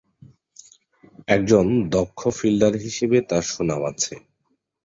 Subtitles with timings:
[1.27, 1.65] একজন
[1.91, 4.13] দক্ষ ফিল্ডার হিসেবে তার সুনাম আছে।